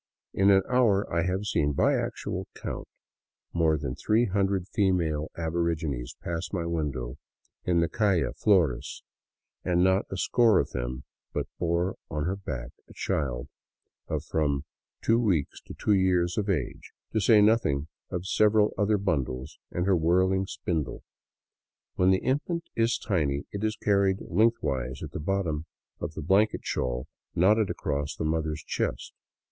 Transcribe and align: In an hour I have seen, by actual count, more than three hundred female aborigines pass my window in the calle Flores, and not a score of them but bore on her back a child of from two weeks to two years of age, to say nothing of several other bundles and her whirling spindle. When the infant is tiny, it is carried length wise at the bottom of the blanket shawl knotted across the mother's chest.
In 0.33 0.49
an 0.49 0.63
hour 0.67 1.05
I 1.13 1.27
have 1.27 1.45
seen, 1.45 1.73
by 1.73 1.93
actual 1.93 2.47
count, 2.55 2.87
more 3.53 3.77
than 3.77 3.93
three 3.93 4.25
hundred 4.25 4.67
female 4.69 5.29
aborigines 5.37 6.15
pass 6.23 6.51
my 6.51 6.65
window 6.65 7.19
in 7.65 7.81
the 7.81 7.87
calle 7.87 8.33
Flores, 8.35 9.03
and 9.63 9.83
not 9.83 10.07
a 10.09 10.17
score 10.17 10.57
of 10.57 10.71
them 10.71 11.03
but 11.33 11.45
bore 11.59 11.97
on 12.09 12.23
her 12.25 12.35
back 12.35 12.71
a 12.89 12.93
child 12.95 13.47
of 14.07 14.23
from 14.25 14.65
two 15.03 15.19
weeks 15.19 15.61
to 15.67 15.75
two 15.75 15.93
years 15.93 16.35
of 16.35 16.49
age, 16.49 16.93
to 17.13 17.19
say 17.21 17.39
nothing 17.39 17.87
of 18.09 18.25
several 18.25 18.73
other 18.79 18.97
bundles 18.97 19.59
and 19.69 19.85
her 19.85 19.95
whirling 19.95 20.47
spindle. 20.47 21.03
When 21.93 22.09
the 22.09 22.23
infant 22.23 22.63
is 22.75 22.97
tiny, 22.97 23.43
it 23.51 23.63
is 23.63 23.75
carried 23.75 24.17
length 24.21 24.63
wise 24.63 25.03
at 25.03 25.11
the 25.11 25.19
bottom 25.19 25.67
of 25.99 26.15
the 26.15 26.23
blanket 26.23 26.61
shawl 26.63 27.05
knotted 27.35 27.69
across 27.69 28.15
the 28.15 28.25
mother's 28.25 28.63
chest. 28.63 29.13